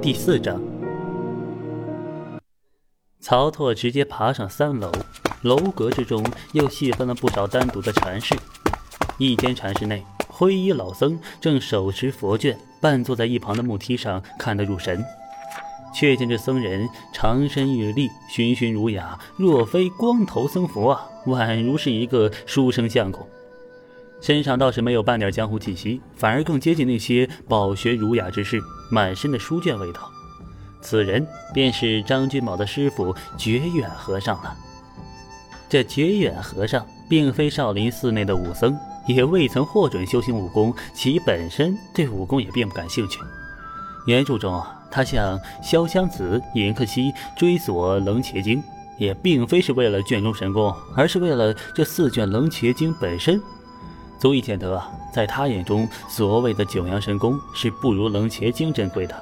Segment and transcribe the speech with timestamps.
[0.00, 0.60] 第四章。
[3.20, 4.92] 曹拓直接爬上三楼，
[5.42, 8.36] 楼阁之中又细分了不少单独的禅室。
[9.18, 15.04] 一间禅室内，灰衣老僧正手持佛卷，半坐在一旁的木梯上看得入神。
[15.92, 23.26] 却见这僧人长身玉立，循循儒雅，若非光头僧佛啊，宛如是一个书生相公。
[24.20, 30.10] 身上倒是没有半点江湖气息，反而更接近那些饱学儒雅之士，满身的书卷味道。
[30.80, 34.56] 此人便是张君宝的师傅觉远和尚了。
[35.68, 38.76] 这觉远和尚并非少林寺内的武僧，
[39.06, 43.20] 也未曾获准修行武功，其本身对武功也并不感兴趣。
[44.06, 48.58] 原著中，他向潇湘子、尹克西追索《楞伽经》，
[48.98, 53.38] 也并非是为了卷中神功，而是为了这四卷《楞伽经》本身，
[54.18, 54.82] 足以见得
[55.12, 59.14] 在他眼中，所谓的九阳神功是不如《楞伽经》珍贵的。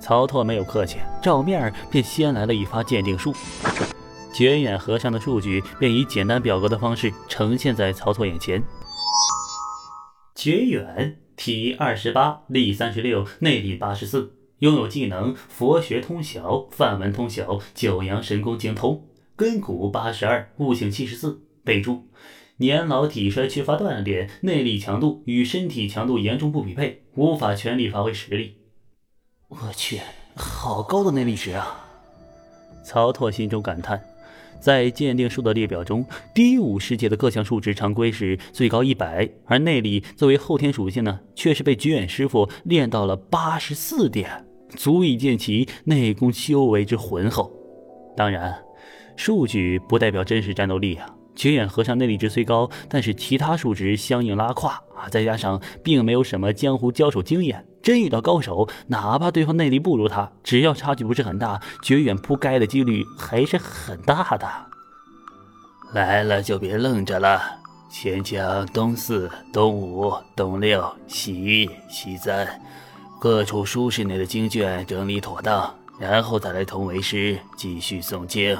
[0.00, 3.34] 曹拓没有客气，照面便先来了一发鉴定术。
[4.34, 8.62] 绝远和尚的数据便以简单表格的方式呈现在曹拓眼前。
[10.34, 19.04] 绝远体二十八，力三十六，内力八十四，拥有技能佛学通晓、梵文通晓、九阳神功精通，
[19.36, 21.42] 根骨八十二，悟性七十四。
[21.64, 22.08] 备注：
[22.58, 28.56] 年老体衰，缺乏锻炼，内力强度与身体强度严重不匹配，无法全力发挥实力。
[29.48, 30.00] 我去，
[30.36, 31.86] 好高的内力值啊！
[32.84, 34.00] 曹拓心中感叹，
[34.60, 47.50] 在鉴定术的列表中，第五世界的各项数值常规是最高一百，而内力作为后天属性呢，却是被菊远师傅练到了八十四点，足以见其内功修为之浑厚。
[48.16, 48.62] 当然，
[49.16, 51.14] 数据不代表真实战斗力啊。
[51.34, 64.48] 绝远和尚内力值虽高，但是其他数值相应拉胯啊，再加上并没有什么江湖交手经验，真遇到高手，哪怕对方内力不如他，只要差距不是很大，绝远扑街的几率还是很大的。
[65.92, 67.40] 来了就别愣着了，
[67.90, 72.48] 先将东四、东五、东六、西一、西三
[73.20, 78.56] 各处书室内的经卷整理妥当，然后再来同为师继续诵经。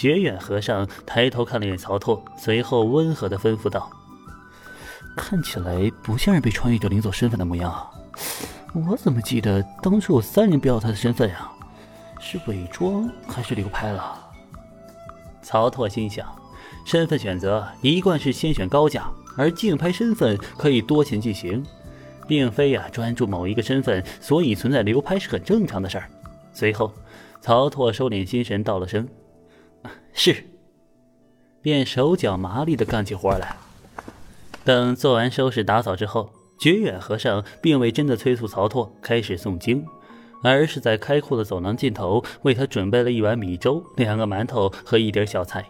[0.00, 3.90] 觉远和尚抬头看了眼曹拓，随后温和的吩咐道
[5.14, 7.90] ：“看起来不像是被穿越者领走身份的模样啊。
[8.72, 11.52] 我怎么记得当初有三人标他的身份呀？
[12.18, 14.18] 是伪装还是流拍了？”
[15.44, 16.26] 曹拓心想，
[16.86, 19.06] 身份选择一贯是先选高价，
[19.36, 21.62] 而竞拍身份可以多钱进行，
[22.26, 26.08] 并非呀专注某一个身份，所以存在流拍是很正常的事儿。
[26.54, 26.90] 随后，
[27.42, 29.06] 曹拓收敛心神，道了声。
[30.22, 30.44] 是，
[31.62, 33.56] 便手脚麻利的干起活来。
[34.64, 39.82] 等做完收拾打扫之后，觉远和尚并未真的催促曹拓开始诵经，
[40.42, 45.64] 而是在开阔的走廊尽头为他准备了一碗米粥、两个馒头和一碟小菜。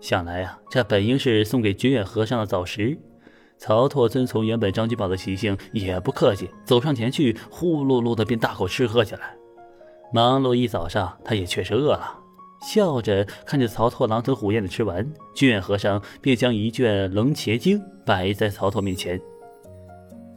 [0.00, 2.96] 想来啊，这本应是送给觉远和尚的早食。
[3.58, 9.34] 曹拓遵从原本张君宝的习性，也不客气，走上前去，呼噜噜的便大口吃喝起来。
[10.12, 12.19] 忙碌一早上，他也确实饿了。
[12.62, 19.20] 笑着看着曹拓狼吞虎咽的吃完，觉远和尚便将一卷《楞伽经》摆在曹拓面前。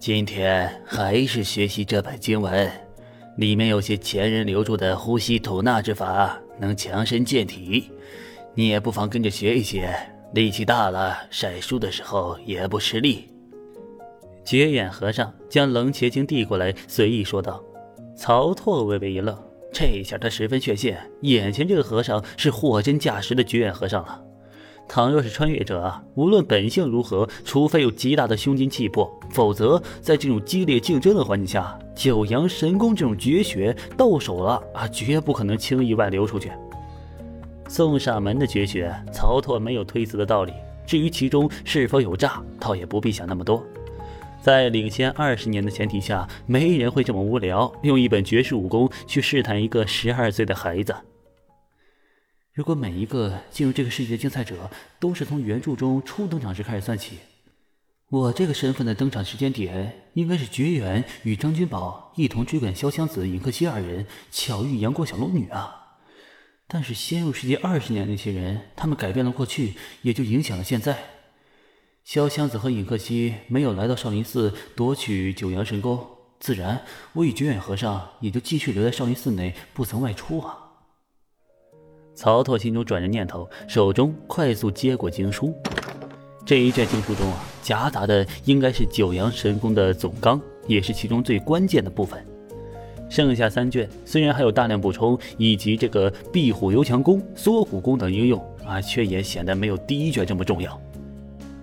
[0.00, 2.70] 今天还是学习这本经文，
[3.36, 7.90] 里面有些前人留住的呼吸吐纳之法，能强身健体。
[8.54, 9.94] 你也不妨跟着学一学，
[10.34, 13.28] 力气大了，晒书的时候也不吃力。
[14.44, 17.62] 觉远和尚将《楞伽经》递过来，随意说道。
[18.16, 19.36] 曹拓微微一愣。
[19.72, 24.22] 这下他十分确信，眼前这个和尚是货真价实的绝远和尚了。
[24.88, 36.50] 倘若是穿越者，无论本性如何，除非有极大的胸襟气魄，否则在这种激烈竞争的环境下，九阳神功这种绝学到手了啊，绝不可能轻易外流出去。
[37.68, 40.54] 送上门的绝学，曹拓没有推辞的道理。
[40.86, 43.62] 至于其中是否有诈，倒也不必想那么多。
[44.40, 50.94] 在领先二十年的前提下，没人会这么无聊，用一本绝世武功去试探一个十二岁的孩子。
[52.54, 57.18] 如果每一个进入这个世界的竞赛者都是从原著中初登场时开始算起，
[58.08, 65.98] 我这个身份的登场时间点应该是绝缘与张君宝一同追赶潇湘子、尹克西二人，巧遇阳光小龙女啊。
[66.66, 70.96] 但是先入世界二十年那些人，他们改变了过去，也就影响了现在。
[72.08, 76.00] 潇湘子和尹克西没有来到少林寺夺取九阳神功，
[76.40, 76.80] 自然
[77.12, 80.56] 我与觉远和尚也就继续留在少林寺内，不曾外出啊。
[82.14, 85.54] 曹拓心中转着念头，手中快速接过经书。
[86.46, 92.26] 这一卷经书中啊，夹杂的应该是九阳神功的总纲，也是其中最关键的部分。
[93.10, 100.80] 剩下三卷虽然还有大量补充以及这个壁虎游墙功、缩骨功等应用啊，却也显得没有第一卷这么重要。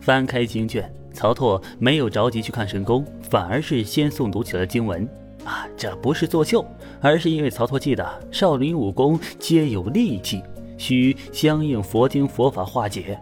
[0.06, 5.04] 翻开经卷，曹拓没有着急去看神功，反而是先诵读起了经文
[5.44, 6.64] 啊，这不是作秀，
[7.02, 10.44] 而是因为曹拓记得少林武功皆有利器，
[10.78, 13.20] 需相应佛经佛法化解。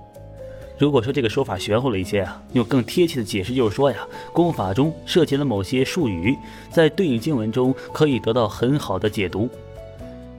[0.77, 6.35] 如果说这个说法玄乎了一些啊，用更贴切的解释就是说呀，功法中涉及了某些术语，
[6.69, 9.49] 在对应经文中可以得到很好的解读。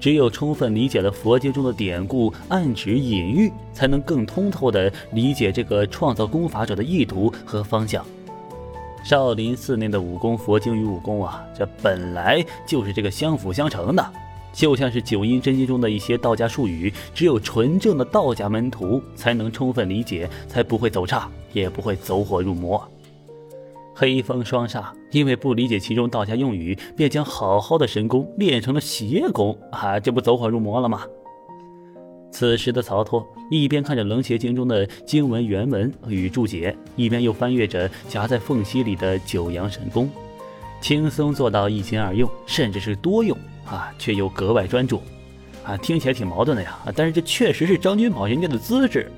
[0.04, 8.04] 只有充分理解了佛经中的典故、暗指、隐喻，才能更通透地理解这个创造功法者的意图和方向。
[9.02, 14.12] 少林寺内的武功、佛经与武功啊，这本来就是这个相辅相成的。
[14.52, 22.86] 就像是九阴真经中的一些道家术语，只有纯正的道家门徒才能充分理解，才不会走岔，也不会走火入魔。
[23.94, 30.00] 黑风双煞因为不理解其中道家用语，便将好好的神功练成了邪功啊！
[30.00, 31.02] 这不走火入魔了吗？
[32.32, 40.10] 此时的曹拓一边看着《楞邪经》中的经文原文与注解，一边又翻阅着夹在缝隙里的九阳神功，
[40.80, 43.36] 轻松做到一心二用，甚至是多用。
[43.64, 45.00] 啊，却又格外专注，
[45.64, 46.78] 啊，听起来挺矛盾的呀。
[46.94, 49.10] 但是这确实是张君宝人家的资质。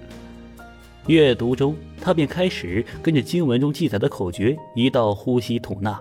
[1.06, 6.00] 阅读中，他便开始跟着经文中记载的口诀，一道呼吸吐纳。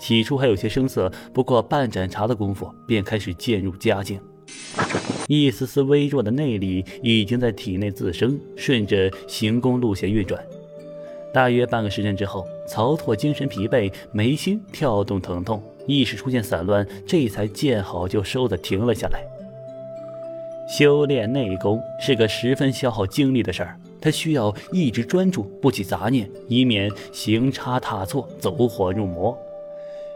[0.00, 4.18] 起初还有些生涩，不过半盏茶的功夫，便开始渐入佳境。
[5.26, 10.42] 一丝丝微弱的内力已经在体内自生，顺着行宫路线运转。
[11.34, 15.62] 大约半个时辰之后，曹拓精神疲惫，眉心跳动疼痛。
[15.86, 19.22] 意识出现散乱，这才见好就收的停了下来。
[20.68, 29.36] 修炼内功是个十分消耗精力的事儿，他需要一直专注，不起杂念，以免行差踏错，走火入魔。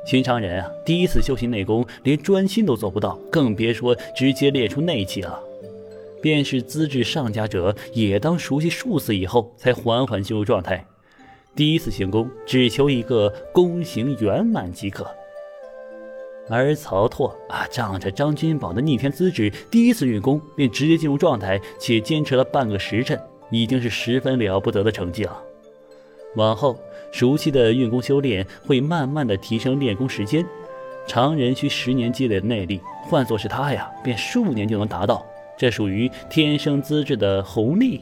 [0.04, 5.40] 寻常人啊，第一次修行内功，连专心都做不到，更别说直接练出内气了。
[6.20, 10.84] 便是资质上佳者，也当熟悉数次以后，才缓缓进入状态。
[11.54, 15.06] 第一次行功，只求一个功行圆满即可。
[16.48, 23.20] 而曹拓啊，仗着张君宝的逆天资质，第一次运功便直接进入状态，且坚持了半个时辰，
[23.52, 25.40] 已经是十分了不得的成绩了。
[26.34, 26.76] 往后
[27.12, 30.44] 熟悉的运功修炼会慢慢的提升练功时间，
[31.06, 35.24] 常人需十年积累的内力，换作是他呀，便数年就能达到，
[35.56, 38.00] 这属于天生资质的红利。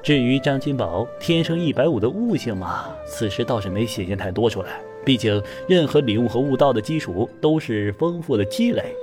[0.00, 4.80] 至于张君宝天生一百五的悟性嘛，此时倒是没显现太多出来。
[5.04, 8.94] 毕竟，任何领悟和悟道的基础都是丰富的积累。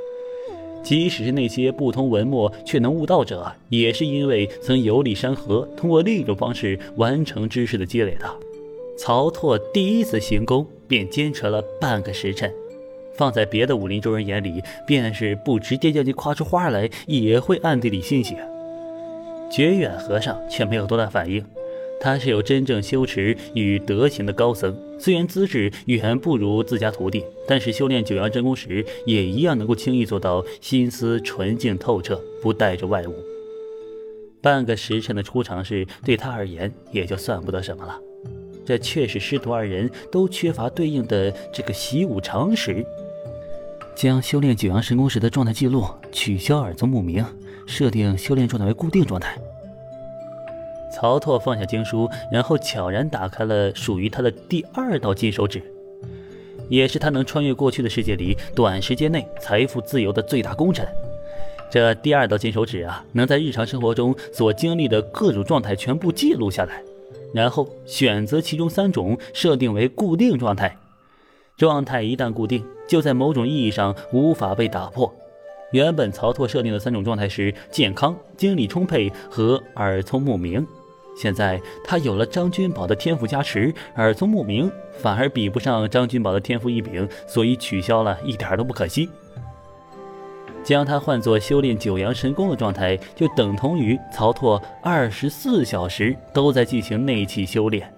[0.83, 8.29] 即使是那些不通文墨却能悟道者，也是因为曾游历山河，通过另一种方式完成知识的积累的。
[8.97, 12.53] 曹拓第一次行功便坚持了半个时辰，
[13.15, 18.35] 放在别的武林中人眼里，便是不直接叫你夸出花来，也会暗地里欣喜。
[19.49, 21.43] 觉远和尚却没有多大反应。
[22.03, 33.15] 他是有真正修持与德行的高僧，虽然资质远不如自家徒弟，但是修炼九阳真功时，也一样能够轻易做到心思纯净透彻，不带着外物。
[34.41, 37.97] 半个时辰的出场事，对他而言也就算不得什么了。
[38.65, 42.85] 这却是师徒二人都缺乏对应的这个习武常识。
[43.95, 47.25] 将修炼九阳神功时的状态记录取消耳宗目名，
[47.65, 49.37] 设定修炼状态为固定状态。
[50.93, 55.61] 曹拓放下经书，然后悄然打开了属于他的第二道金手指，
[56.69, 60.87] 也是他能穿越过去的世界里短时间内财富自由的最大功臣。
[61.71, 66.83] 这第二道金手指啊，能在日常生活中所经历的各种状态全部记录下来，
[67.33, 70.77] 然后选择其中三种设定为固定状态。
[71.57, 75.11] 状态一旦固定，就在某种意义上无法被打破。
[75.71, 80.63] 原本曹拓设定的三种状态是健康、精力充沛和耳聪目明。
[81.15, 89.09] 现在他有了张君宝的天赋加持，耳聪目明反而比不上张君宝的天赋异禀，所以取消了一点都不可惜。
[90.63, 97.93] 将它换作修炼九阳神功的状态，就等同于曹拓二十四小时都在进行内气修炼。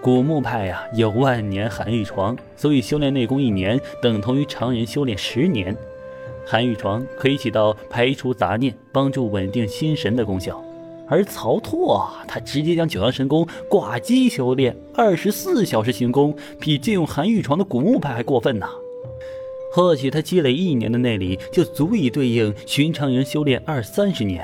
[0.00, 5.76] 古墓派呀有万年寒玉床，所以修炼内功一年等同于常人修炼十年。
[6.46, 10.62] 寒玉床可以起到排除杂念、帮助稳定心神的功效。
[11.12, 18.66] 而曹拓，他直接将九阳神功挂机修炼，二十四小时行功，比借用韩玉床的古墓派还过分呢。
[19.74, 24.42] 或许他积累一年的内力，就足以对应寻常人修炼二三十年。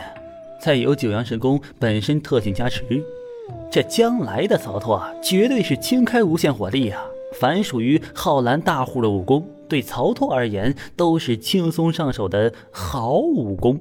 [0.61, 2.83] 再有九阳神功本身特性加持，
[3.71, 7.03] 这将来的曹拓绝对是轻开无限火力啊！
[7.41, 13.81] 凡属于浩然大户的武功，对曹拓而言都是轻松上手的好武功。